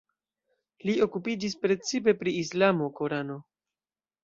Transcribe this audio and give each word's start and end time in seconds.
Li 0.89 0.95
okupiĝis 1.07 1.57
precipe 1.67 2.15
pri 2.23 2.35
islamo, 2.41 2.91
Korano. 2.99 3.39